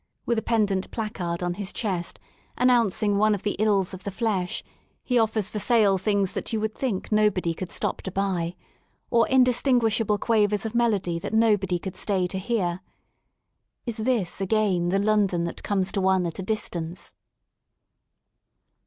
With 0.25 0.39
a 0.39 0.41
pendent 0.41 0.89
placard 0.89 1.43
on 1.43 1.53
his 1.53 1.71
chest, 1.71 2.19
announcing 2.57 3.17
one 3.19 3.35
of 3.35 3.43
the 3.43 3.55
ills 3.59 3.93
of 3.93 4.03
the 4.03 4.09
flesh, 4.09 4.63
he 5.03 5.19
offers 5.19 5.47
for 5.47 5.59
sale 5.59 5.99
things 5.99 6.31
that 6.33 6.51
you 6.51 6.59
would 6.59 6.73
think 6.73 7.11
nobody 7.11 7.53
could 7.53 7.71
stop 7.71 8.01
to 8.01 8.11
buy, 8.11 8.55
or 9.11 9.27
indistinguishable 9.27 10.17
quavers 10.17 10.65
of 10.65 10.73
melody 10.73 11.19
that 11.19 11.35
nobody 11.35 11.77
could 11.77 11.95
stay 11.95 12.25
to 12.25 12.39
bean 12.39 12.79
Is 13.85 13.97
this 13.97 14.41
again 14.41 14.89
the 14.89 14.97
London 14.97 15.43
that 15.43 15.61
comes 15.61 15.91
to 15.91 16.01
one 16.01 16.25
at 16.25 16.39
a 16.39 16.41
distance? 16.41 17.13